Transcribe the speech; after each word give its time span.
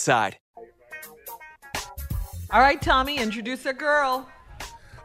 Side. 0.00 0.38
All 2.50 2.60
right, 2.60 2.80
Tommy, 2.80 3.18
introduce 3.18 3.66
a 3.66 3.72
girl. 3.74 4.28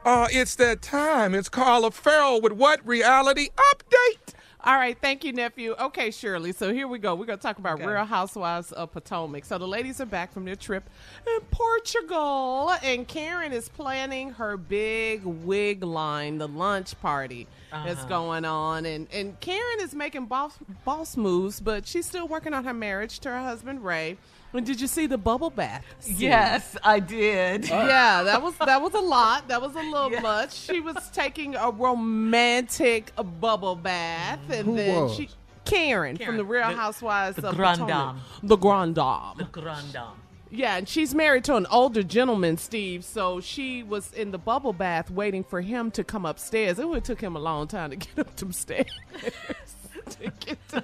Uh, 0.06 0.28
it's 0.32 0.56
that 0.56 0.82
time. 0.82 1.34
It's 1.34 1.50
Carla 1.50 1.92
Ferrell 1.92 2.42
with 2.42 2.54
what 2.54 2.86
reality 2.88 3.50
update? 3.56 4.34
All 4.66 4.76
right, 4.76 4.98
thank 5.02 5.26
you, 5.26 5.34
nephew. 5.34 5.74
Okay, 5.78 6.10
Shirley. 6.10 6.54
So 6.54 6.74
here 6.74 6.88
we 6.88 6.98
go. 7.00 7.16
We're 7.16 7.26
gonna 7.26 7.38
talk 7.38 7.58
about 7.58 7.80
Okay. 7.82 7.86
Real 7.88 8.06
Housewives 8.06 8.72
of 8.72 8.94
Potomac. 8.94 9.44
So 9.44 9.58
the 9.58 9.68
ladies 9.68 10.00
are 10.00 10.06
back 10.06 10.32
from 10.32 10.46
their 10.46 10.56
trip 10.56 10.90
in 11.28 11.42
Portugal, 11.52 12.72
and 12.82 13.06
Karen 13.06 13.52
is 13.52 13.68
planning 13.68 14.32
her 14.32 14.56
big 14.56 15.26
wig 15.26 15.84
line, 15.84 16.38
the 16.38 16.48
lunch 16.48 16.98
party 17.02 17.46
that's 17.72 18.00
Uh-huh. 18.02 18.08
going 18.10 18.46
on, 18.46 18.86
and 18.86 19.10
and 19.12 19.38
Karen 19.42 19.82
is 19.82 19.94
making 19.94 20.28
boss 20.28 20.58
boss 20.86 21.18
moves, 21.18 21.60
but 21.60 21.86
she's 21.86 22.06
still 22.06 22.28
working 22.30 22.54
on 22.54 22.64
her 22.64 22.74
marriage 22.74 23.20
to 23.20 23.30
her 23.32 23.44
husband 23.44 23.84
Ray. 23.84 24.18
And 24.54 24.66
did 24.66 24.80
you 24.80 24.88
see 24.88 25.08
the 25.08 25.18
bubble 25.18 25.50
bath? 25.50 25.84
scene? 26.00 26.16
Yes, 26.20 26.78
I 26.84 27.00
did. 27.00 27.70
Oh. 27.72 27.86
Yeah, 27.88 28.22
that 28.24 28.42
was 28.42 28.56
that 28.58 28.82
was 28.82 28.94
a 28.94 29.00
lot. 29.00 29.48
That 29.48 29.62
was 29.62 29.76
a 29.76 29.82
little 29.82 30.22
much. 30.22 30.54
She 30.54 30.80
was 30.80 31.10
taking 31.12 31.56
a 31.56 31.72
romantic 31.72 33.12
bubble 33.42 33.76
bath, 33.76 34.40
and 34.52 34.68
Who 34.68 34.76
then 34.76 35.04
was? 35.04 35.16
she 35.16 35.30
Karen, 35.66 36.18
from 36.18 36.38
the 36.38 36.46
Real 36.46 36.70
The- 36.70 36.76
Housewives 36.76 37.38
the 37.38 37.50
of 37.50 37.56
Grand 37.56 37.80
Potomac. 37.80 38.16
Dame. 38.16 38.48
The 38.50 38.58
Grand 38.58 38.96
Dame. 38.96 39.34
The 39.38 39.44
Grand 39.46 39.94
Dame. 39.94 40.04
Yeah, 40.52 40.76
and 40.78 40.88
she's 40.88 41.16
married 41.16 41.46
to 41.46 41.56
an 41.56 41.66
older 41.72 42.04
gentleman, 42.04 42.58
Steve. 42.58 43.04
So 43.04 43.40
she 43.42 43.82
was 43.82 44.14
in 44.14 44.30
the 44.30 44.38
bubble 44.38 44.74
bath 44.74 45.10
waiting 45.10 45.44
for 45.44 45.62
him 45.62 45.90
to 45.92 46.04
come 46.04 46.26
upstairs. 46.28 46.78
It 46.78 46.88
would 46.88 46.98
have 46.98 47.04
took 47.04 47.22
him 47.22 47.36
a 47.36 47.40
long 47.40 47.68
time 47.68 47.90
to 47.90 47.96
get 47.96 48.20
up 48.20 48.36
them 48.36 48.52
stairs. 48.52 48.86
to 50.12 50.32
get 50.46 50.70
to 50.70 50.84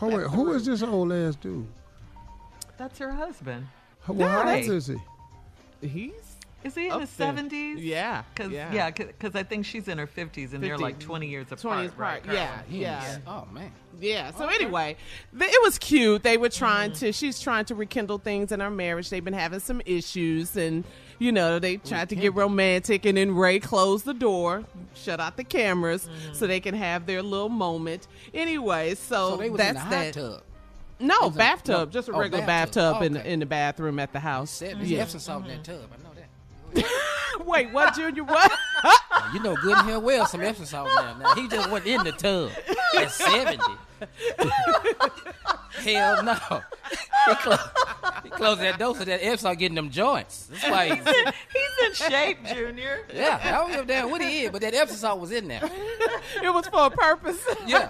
Oh, 0.00 0.08
wait, 0.16 0.26
who 0.28 0.52
is 0.52 0.64
this 0.64 0.82
old 0.82 1.12
ass 1.12 1.34
dude? 1.36 1.66
That's 2.78 2.98
her 2.98 3.12
husband. 3.12 3.66
How- 4.02 4.12
Well, 4.14 4.28
how 4.28 4.44
Ray. 4.44 4.62
old 4.62 4.70
is 4.76 4.86
he? 4.86 4.96
He's 5.86 6.12
Is 6.64 6.74
he 6.74 6.88
in 6.88 7.00
his 7.00 7.10
seventies? 7.10 7.78
Yeah, 7.78 8.24
Cause, 8.34 8.50
yeah. 8.50 8.72
yeah, 8.72 8.90
because 8.90 9.36
I 9.36 9.44
think 9.44 9.64
she's 9.64 9.86
in 9.86 9.96
her 9.98 10.08
fifties, 10.08 10.54
and 10.54 10.62
they're 10.62 10.76
like 10.78 10.98
twenty 10.98 11.28
years 11.28 11.46
apart. 11.46 11.60
20 11.60 11.82
years 11.82 11.92
right? 11.96 12.20
apart, 12.22 12.36
yeah, 12.36 12.62
yeah. 12.68 13.18
Oh 13.28 13.46
man. 13.52 13.70
Yeah. 14.00 14.32
So 14.32 14.46
anyway, 14.48 14.96
th- 15.38 15.50
it 15.52 15.62
was 15.62 15.78
cute. 15.78 16.22
They 16.24 16.36
were 16.36 16.48
trying 16.48 16.90
Mm-hmm. 16.90 16.98
to. 17.06 17.12
She's 17.12 17.38
trying 17.40 17.64
to 17.66 17.74
rekindle 17.76 18.18
things 18.18 18.50
in 18.50 18.58
her 18.60 18.70
marriage. 18.70 19.08
They've 19.10 19.24
been 19.24 19.34
having 19.34 19.60
some 19.60 19.80
issues, 19.86 20.56
and 20.56 20.82
you 21.20 21.30
know 21.30 21.60
they 21.60 21.76
tried 21.76 22.08
to 22.08 22.16
get 22.16 22.34
romantic. 22.34 23.04
And 23.06 23.16
then 23.18 23.36
Ray 23.36 23.60
closed 23.60 24.04
the 24.04 24.14
door, 24.14 24.64
shut 24.94 25.20
out 25.20 25.36
the 25.36 25.44
cameras, 25.44 26.08
Mm-hmm. 26.08 26.34
so 26.34 26.48
they 26.48 26.58
can 26.60 26.74
have 26.74 27.06
their 27.06 27.22
little 27.22 27.48
moment. 27.48 28.08
Anyway, 28.34 28.94
so, 28.96 29.30
So 29.30 29.36
they 29.36 29.50
was 29.50 29.58
that's 29.58 29.68
in 29.70 29.74
the 29.74 29.80
hot 29.80 29.90
that. 29.90 30.14
tub. 30.14 30.42
No 31.00 31.20
They 31.20 31.26
was 31.28 31.36
bathtub, 31.36 31.76
no. 31.78 31.86
just 31.86 32.08
a 32.08 32.12
Oh, 32.12 32.18
regular 32.18 32.44
bathtub. 32.46 32.94
bathtub, 32.94 33.02
in, 33.02 33.16
Okay. 33.18 33.32
in 33.32 33.40
the 33.40 33.46
bathroom 33.46 33.98
at 34.00 34.12
the 34.12 34.20
house. 34.20 34.50
Said 34.50 34.78
there's 34.78 34.90
Yeah. 34.90 35.02
Epsom 35.02 35.20
salt 35.20 35.42
in 35.44 35.48
that 35.50 35.64
tub. 35.64 35.88
I 35.92 36.02
know 36.02 36.10
that. 36.14 36.24
Wait, 37.46 37.70
what, 37.72 37.94
Junior? 37.94 38.24
What? 38.24 38.50
Now, 38.84 39.30
you 39.34 39.40
know 39.42 39.54
good 39.56 39.76
and 39.78 39.88
hell 39.88 40.00
well 40.02 40.26
some 40.26 40.40
Epsom 40.42 40.66
salt 40.66 40.88
now. 40.96 41.16
Now 41.18 41.34
he 41.34 41.46
just 41.48 41.70
went 41.70 41.86
in 41.86 42.02
the 42.04 42.12
tub 42.12 42.50
at 42.96 43.10
seventy. 43.12 43.62
hell 45.84 46.22
no. 46.22 46.34
He, 47.28 47.34
clo- 47.36 47.56
he 48.24 48.30
closed 48.30 48.60
that 48.60 48.78
door 48.78 48.94
so 48.96 49.04
that 49.04 49.24
Epsom 49.24 49.54
getting 49.56 49.74
them 49.76 49.90
joints. 49.90 50.46
That's 50.50 50.68
why 50.70 50.94
he's, 50.94 51.04
He's 51.06 51.86
in 51.86 52.10
shape, 52.10 52.38
Junior. 52.46 53.06
yeah. 53.14 53.40
I 53.42 53.50
don't 53.52 53.70
give 53.70 53.80
a 53.80 53.86
damn 53.86 54.10
what 54.10 54.20
he 54.20 54.44
is, 54.44 54.50
but 54.50 54.60
that 54.62 54.74
Epsom 54.74 54.96
salt 54.98 55.20
was 55.20 55.30
in 55.32 55.48
there. 55.48 55.60
it 56.42 56.52
was 56.52 56.66
for 56.68 56.86
a 56.86 56.90
purpose. 56.90 57.38
Yeah. 57.66 57.88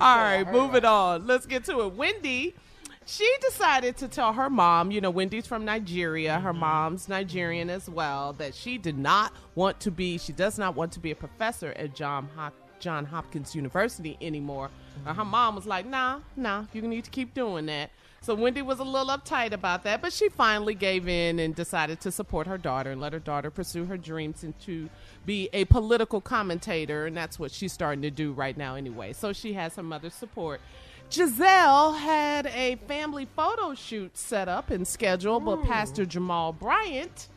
All 0.00 0.16
right, 0.16 0.50
moving 0.50 0.84
on. 0.84 1.26
Let's 1.26 1.46
get 1.46 1.64
to 1.64 1.82
it. 1.82 1.94
Wendy, 1.94 2.54
she 3.06 3.30
decided 3.40 3.96
to 3.98 4.08
tell 4.08 4.32
her 4.32 4.50
mom, 4.50 4.90
you 4.90 5.00
know, 5.00 5.10
Wendy's 5.10 5.46
from 5.46 5.64
Nigeria, 5.64 6.40
her 6.40 6.52
mom's 6.52 7.08
Nigerian 7.08 7.70
as 7.70 7.88
well, 7.88 8.32
that 8.34 8.54
she 8.54 8.78
did 8.78 8.98
not 8.98 9.32
want 9.54 9.78
to 9.80 9.90
be, 9.90 10.18
she 10.18 10.32
does 10.32 10.58
not 10.58 10.74
want 10.74 10.92
to 10.92 11.00
be 11.00 11.10
a 11.10 11.14
professor 11.14 11.72
at 11.76 11.94
John 11.94 12.28
Hop- 12.36 12.54
John 12.78 13.04
Hopkins 13.06 13.54
University 13.54 14.18
anymore. 14.20 14.70
Uh, 15.06 15.14
her 15.14 15.24
mom 15.24 15.54
was 15.56 15.66
like, 15.66 15.86
nah, 15.86 16.20
nah, 16.36 16.64
you 16.72 16.82
need 16.82 17.04
to 17.04 17.10
keep 17.10 17.32
doing 17.32 17.66
that. 17.66 17.90
So 18.26 18.34
Wendy 18.34 18.60
was 18.60 18.80
a 18.80 18.82
little 18.82 19.16
uptight 19.16 19.52
about 19.52 19.84
that, 19.84 20.02
but 20.02 20.12
she 20.12 20.28
finally 20.28 20.74
gave 20.74 21.06
in 21.06 21.38
and 21.38 21.54
decided 21.54 22.00
to 22.00 22.10
support 22.10 22.48
her 22.48 22.58
daughter 22.58 22.90
and 22.90 23.00
let 23.00 23.12
her 23.12 23.20
daughter 23.20 23.52
pursue 23.52 23.84
her 23.84 23.96
dreams 23.96 24.42
and 24.42 24.58
to 24.62 24.90
be 25.24 25.48
a 25.52 25.64
political 25.66 26.20
commentator, 26.20 27.06
and 27.06 27.16
that's 27.16 27.38
what 27.38 27.52
she's 27.52 27.72
starting 27.72 28.02
to 28.02 28.10
do 28.10 28.32
right 28.32 28.56
now 28.56 28.74
anyway. 28.74 29.12
So 29.12 29.32
she 29.32 29.52
has 29.52 29.76
her 29.76 29.84
mother's 29.84 30.14
support. 30.14 30.60
Giselle 31.08 31.92
had 31.92 32.46
a 32.46 32.74
family 32.88 33.28
photo 33.36 33.74
shoot 33.74 34.18
set 34.18 34.48
up 34.48 34.70
and 34.70 34.88
scheduled, 34.88 35.44
but 35.44 35.60
oh. 35.60 35.62
Pastor 35.64 36.04
Jamal 36.04 36.52
Bryant 36.52 37.28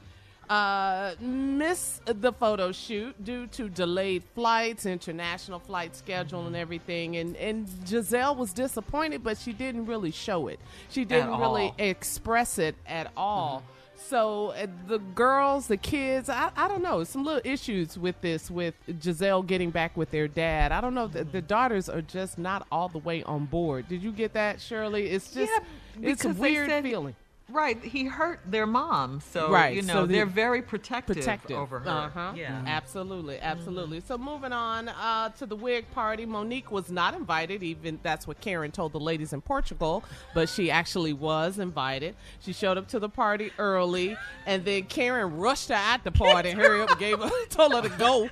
uh, 0.50 1.14
missed 1.20 2.02
the 2.06 2.34
photo 2.34 2.72
shoot 2.72 3.24
due 3.24 3.48
to 3.48 3.70
delayed 3.70 4.24
flights, 4.36 4.86
international 4.86 5.60
flight 5.60 5.96
schedule, 5.96 6.48
and 6.48 6.56
everything. 6.56 7.18
And 7.18 7.36
and 7.38 7.70
Giselle 7.86 8.36
was 8.36 8.52
disappointed, 8.54 9.24
but 9.24 9.38
she 9.38 9.54
didn't 9.54 9.86
really 9.86 10.12
show 10.12 10.48
it. 10.48 10.60
She 10.90 11.06
didn't 11.06 11.38
really 11.40 11.68
all. 11.68 11.76
express 11.78 12.58
it 12.58 12.76
at 12.88 13.12
all. 13.16 13.64
So 14.08 14.48
uh, 14.48 14.66
the 14.88 14.98
girls, 14.98 15.68
the 15.68 15.78
kids, 15.78 16.30
I, 16.30 16.52
I 16.56 16.68
don't 16.68 16.82
know, 16.82 17.04
some 17.04 17.24
little 17.24 17.42
issues 17.44 17.98
with 17.98 18.20
this, 18.22 18.50
with 18.50 18.74
Giselle 19.02 19.44
getting 19.44 19.72
back 19.72 19.98
with 19.98 20.10
their 20.10 20.28
dad. 20.28 20.72
I 20.72 20.80
don't 20.82 20.96
know, 20.96 21.08
the, 21.08 21.26
the 21.26 21.42
daughters 21.42 21.90
are 21.90 22.02
just 22.02 22.40
not 22.40 22.66
all 22.72 22.88
the 22.88 22.98
way 22.98 23.24
on 23.24 23.46
board. 23.46 23.88
Did 23.90 24.02
you 24.02 24.12
get 24.14 24.34
that, 24.34 24.62
Shirley? 24.62 25.10
It's 25.10 25.34
just, 25.34 25.52
it's 26.02 26.24
a 26.26 26.30
weird 26.30 26.70
said- 26.70 26.84
feeling. 26.84 27.16
Right, 27.52 27.84
he 27.84 28.06
hurt 28.06 28.40
their 28.46 28.68
mom, 28.68 29.22
so 29.22 29.50
Right, 29.52 29.76
you 29.76 29.82
know 29.82 29.94
so 29.94 30.06
the- 30.06 30.14
they're 30.14 30.26
very 30.26 30.62
protective, 30.62 31.16
protective 31.18 31.58
over 31.58 31.80
her. 31.80 31.90
Uh-huh. 31.90 32.34
Yeah, 32.36 32.62
absolutely, 32.68 33.40
absolutely. 33.42 34.02
So 34.02 34.18
moving 34.18 34.54
on 34.54 34.90
uh, 34.90 35.30
to 35.30 35.46
the 35.46 35.56
wig 35.56 35.90
party, 35.92 36.26
Monique 36.26 36.72
was 36.72 36.92
not 36.92 37.14
invited. 37.16 37.64
Even 37.64 38.00
that's 38.04 38.28
what 38.28 38.40
Karen 38.40 38.72
told 38.72 38.92
the 38.92 39.00
ladies 39.00 39.34
in 39.34 39.42
Portugal, 39.42 40.04
but 40.34 40.48
she 40.48 40.70
actually 40.70 41.14
was 41.14 41.58
invited. 41.60 42.16
She 42.40 42.54
showed 42.54 42.78
up 42.78 42.88
to 42.90 43.00
the 43.00 43.10
party 43.10 43.52
early, 43.58 44.16
and 44.46 44.64
then 44.64 44.84
Karen 44.84 45.38
rushed 45.38 45.70
her 45.70 45.76
at 45.76 46.04
the 46.04 46.12
party, 46.12 46.50
and 46.50 46.60
hurry 46.60 46.82
up, 46.82 46.92
and 46.92 47.00
gave 47.00 47.20
her, 47.20 47.30
told 47.50 47.74
her 47.74 47.82
to 47.82 47.90
go. 47.98 48.30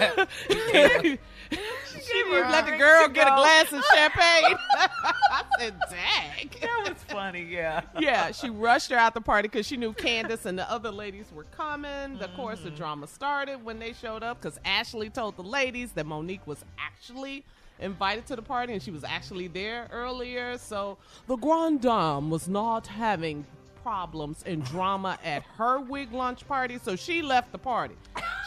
she 2.04 2.12
didn't 2.12 2.50
let 2.50 2.66
the 2.66 2.76
girl 2.76 3.08
get 3.08 3.26
a 3.26 3.36
glass 3.36 3.72
of 3.72 3.84
champagne. 3.94 4.56
I 4.76 5.44
said, 5.58 5.74
"Dang." 5.90 6.50
that 6.60 6.88
was 6.88 7.02
funny. 7.04 7.42
Yeah, 7.42 7.82
yeah, 7.98 8.32
she 8.32 8.50
rushed 8.50 8.90
her 8.90 8.96
out 8.96 9.14
the 9.14 9.20
party 9.20 9.48
because 9.48 9.66
she 9.66 9.76
knew 9.76 9.92
Candace 9.92 10.46
and 10.46 10.58
the 10.58 10.70
other 10.70 10.90
ladies 10.90 11.26
were 11.34 11.44
coming. 11.44 12.20
Of 12.20 12.34
course, 12.34 12.60
the 12.60 12.70
drama 12.70 13.06
started 13.06 13.64
when 13.64 13.78
they 13.78 13.92
showed 13.92 14.22
up 14.22 14.40
because 14.40 14.58
Ashley 14.64 15.10
told 15.10 15.36
the 15.36 15.42
ladies 15.42 15.92
that 15.92 16.06
Monique 16.06 16.46
was 16.46 16.64
actually 16.78 17.44
invited 17.78 18.26
to 18.26 18.36
the 18.36 18.42
party 18.42 18.72
and 18.72 18.82
she 18.82 18.90
was 18.90 19.04
actually 19.04 19.48
there 19.48 19.88
earlier. 19.92 20.58
So 20.58 20.98
the 21.26 21.36
Grand 21.36 21.82
Dame 21.82 22.30
was 22.30 22.48
not 22.48 22.86
having 22.86 23.44
problems 23.82 24.42
and 24.46 24.64
drama 24.64 25.18
at 25.24 25.44
her 25.56 25.78
wig 25.78 26.12
lunch 26.12 26.46
party, 26.48 26.78
so 26.82 26.96
she 26.96 27.22
left 27.22 27.52
the 27.52 27.58
party. 27.58 27.94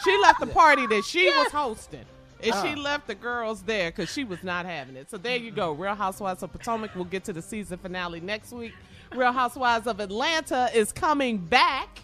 She 0.04 0.16
left 0.18 0.40
the 0.40 0.46
party 0.46 0.86
that 0.88 1.02
she 1.04 1.30
was 1.30 1.50
hosting. 1.50 2.04
And 2.42 2.54
she 2.66 2.74
Uh. 2.74 2.82
left 2.82 3.06
the 3.06 3.14
girls 3.14 3.62
there 3.62 3.90
because 3.90 4.10
she 4.12 4.24
was 4.24 4.42
not 4.42 4.66
having 4.66 4.96
it. 4.96 5.10
So 5.10 5.16
there 5.16 5.36
you 5.36 5.50
go. 5.50 5.72
Real 5.72 5.94
Housewives 5.94 6.42
of 6.42 6.52
Potomac. 6.52 6.94
We'll 6.94 7.04
get 7.04 7.24
to 7.24 7.32
the 7.32 7.42
season 7.42 7.78
finale 7.78 8.20
next 8.20 8.52
week. 8.52 8.72
Real 9.14 9.32
Housewives 9.32 9.86
of 9.88 9.98
Atlanta 10.00 10.70
is 10.72 10.92
coming 10.92 11.38
back 11.38 12.00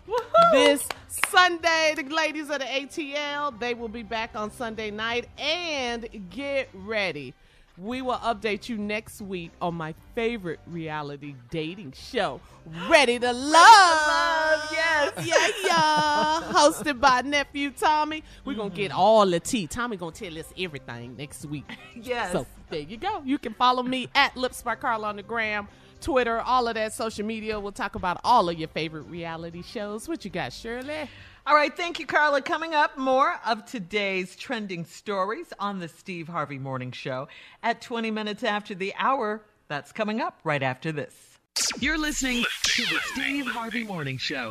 this 0.53 0.87
Sunday. 1.29 1.95
The 1.97 2.03
ladies 2.03 2.51
of 2.51 2.59
the 2.59 2.65
ATL, 2.67 3.53
they 3.59 3.75
will 3.75 3.89
be 3.89 4.03
back 4.03 4.31
on 4.35 4.51
Sunday 4.51 4.91
night. 4.91 5.29
And 5.39 6.09
get 6.31 6.69
ready. 6.75 7.33
We 7.79 8.01
will 8.01 8.17
update 8.17 8.69
you 8.71 8.79
next 8.79 9.21
week 9.21 9.51
on 9.61 9.75
my 9.75 9.95
favorite 10.15 10.61
reality 10.67 11.35
dating 11.51 11.93
show, 11.93 12.41
Ready 12.89 13.19
to 13.19 13.33
Love. 13.33 13.53
Yes, 13.53 13.55
yeah, 13.55 14.46
yeah. 14.46 14.46
Hosted 16.57 17.01
by 17.01 17.21
nephew 17.21 17.71
Tommy. 17.71 18.25
We're 18.47 18.55
gonna 18.55 18.71
get 18.71 18.91
mm-hmm. 18.91 18.99
all 18.99 19.27
the 19.27 19.41
tea. 19.41 19.67
Tommy 19.67 19.99
gonna 19.99 20.13
tell 20.13 20.39
us 20.39 20.53
everything 20.59 21.17
next 21.17 21.45
week. 21.45 21.71
Yes. 22.03 22.33
So 22.33 22.47
there 22.71 22.81
you 22.81 22.97
go. 22.99 23.23
You 23.25 23.39
can 23.39 23.55
follow 23.55 23.83
me 23.83 24.09
at 24.15 24.37
Lips 24.37 24.63
by 24.63 24.75
Carla 24.75 25.09
on 25.09 25.17
the 25.17 25.23
gram, 25.23 25.67
Twitter, 26.01 26.41
all 26.41 26.69
of 26.69 26.75
that 26.75 26.93
social 26.93 27.27
media. 27.27 27.59
We'll 27.59 27.73
talk 27.73 27.95
about 27.95 28.21
all 28.23 28.49
of 28.49 28.59
your 28.59 28.69
favorite 28.69 29.05
reality 29.05 29.63
shows. 29.63 30.09
What 30.09 30.25
you 30.25 30.31
got, 30.31 30.53
Shirley? 30.53 31.09
All 31.47 31.55
right, 31.55 31.75
thank 31.75 31.99
you, 31.99 32.07
Carla. 32.07 32.43
Coming 32.43 32.75
up, 32.75 32.99
more 32.99 33.41
of 33.47 33.65
today's 33.67 34.37
trending 34.37 34.85
stories 34.85 35.53
on 35.59 35.79
the 35.79 35.89
Steve 35.89 36.29
Harvey 36.29 36.59
Morning 36.59 36.93
Show 36.93 37.29
at 37.63 37.81
20 37.81 38.11
minutes 38.11 38.45
after 38.45 38.75
the 38.75 38.95
hour. 38.99 39.43
That's 39.69 39.93
coming 39.93 40.21
up 40.21 40.39
right 40.45 40.63
after 40.63 40.93
this. 40.93 41.15
You're 41.81 41.99
listening 41.99 42.45
to 42.63 42.83
the 42.83 43.01
Steve 43.13 43.47
Harvey 43.47 43.85
Morning 43.85 44.19
Show. 44.19 44.51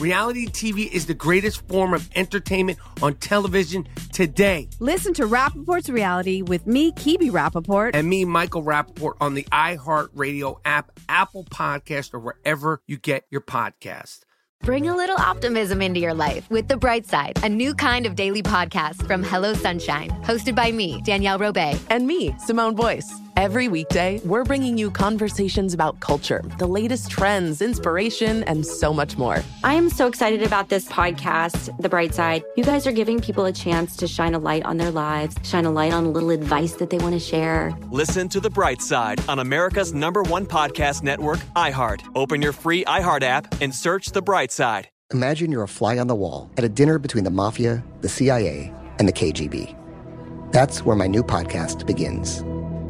Reality 0.00 0.46
TV 0.46 0.90
is 0.90 1.04
the 1.04 1.12
greatest 1.12 1.68
form 1.68 1.92
of 1.92 2.08
entertainment 2.14 2.78
on 3.02 3.14
television 3.16 3.86
today. 4.14 4.66
Listen 4.78 5.12
to 5.12 5.26
Rapaport's 5.26 5.90
Reality 5.90 6.40
with 6.40 6.66
me, 6.66 6.92
Kebe 6.92 7.30
Rapaport. 7.30 7.90
And 7.92 8.08
me, 8.08 8.24
Michael 8.24 8.64
Rapaport, 8.64 9.16
on 9.20 9.34
the 9.34 9.44
iHeartRadio 9.52 10.58
app, 10.64 10.98
Apple 11.10 11.44
Podcast, 11.44 12.14
or 12.14 12.18
wherever 12.18 12.80
you 12.86 12.96
get 12.96 13.26
your 13.30 13.42
podcast. 13.42 14.20
Bring 14.62 14.88
a 14.88 14.96
little 14.96 15.16
optimism 15.18 15.82
into 15.82 16.00
your 16.00 16.14
life 16.14 16.48
with 16.50 16.68
The 16.68 16.78
Bright 16.78 17.06
Side, 17.06 17.38
a 17.44 17.48
new 17.50 17.74
kind 17.74 18.06
of 18.06 18.14
daily 18.14 18.42
podcast 18.42 19.06
from 19.06 19.22
Hello 19.22 19.52
Sunshine, 19.52 20.10
hosted 20.22 20.54
by 20.54 20.72
me, 20.72 21.02
Danielle 21.02 21.38
Robay. 21.38 21.78
And 21.90 22.06
me, 22.06 22.34
Simone 22.38 22.74
Boyce. 22.74 23.10
Every 23.40 23.68
weekday, 23.68 24.20
we're 24.26 24.44
bringing 24.44 24.76
you 24.76 24.90
conversations 24.90 25.72
about 25.72 26.00
culture, 26.00 26.42
the 26.58 26.66
latest 26.66 27.10
trends, 27.10 27.62
inspiration, 27.62 28.44
and 28.44 28.66
so 28.66 28.92
much 28.92 29.16
more. 29.16 29.42
I 29.64 29.72
am 29.72 29.88
so 29.88 30.06
excited 30.06 30.42
about 30.42 30.68
this 30.68 30.86
podcast, 30.86 31.74
The 31.80 31.88
Bright 31.88 32.12
Side. 32.14 32.44
You 32.58 32.64
guys 32.64 32.86
are 32.86 32.92
giving 32.92 33.18
people 33.18 33.46
a 33.46 33.52
chance 33.52 33.96
to 33.96 34.06
shine 34.06 34.34
a 34.34 34.38
light 34.38 34.66
on 34.66 34.76
their 34.76 34.90
lives, 34.90 35.36
shine 35.42 35.64
a 35.64 35.70
light 35.70 35.94
on 35.94 36.04
a 36.04 36.10
little 36.10 36.28
advice 36.28 36.74
that 36.74 36.90
they 36.90 36.98
want 36.98 37.14
to 37.14 37.18
share. 37.18 37.74
Listen 37.90 38.28
to 38.28 38.40
The 38.40 38.50
Bright 38.50 38.82
Side 38.82 39.26
on 39.26 39.38
America's 39.38 39.94
number 39.94 40.22
one 40.22 40.44
podcast 40.44 41.02
network, 41.02 41.38
iHeart. 41.56 42.02
Open 42.14 42.42
your 42.42 42.52
free 42.52 42.84
iHeart 42.84 43.22
app 43.22 43.62
and 43.62 43.74
search 43.74 44.08
The 44.08 44.20
Bright 44.20 44.52
Side. 44.52 44.90
Imagine 45.14 45.50
you're 45.50 45.62
a 45.62 45.66
fly 45.66 45.96
on 45.96 46.08
the 46.08 46.14
wall 46.14 46.50
at 46.58 46.64
a 46.64 46.68
dinner 46.68 46.98
between 46.98 47.24
the 47.24 47.30
mafia, 47.30 47.82
the 48.02 48.08
CIA, 48.10 48.70
and 48.98 49.08
the 49.08 49.14
KGB. 49.14 49.74
That's 50.52 50.84
where 50.84 50.96
my 50.96 51.06
new 51.06 51.22
podcast 51.22 51.86
begins. 51.86 52.44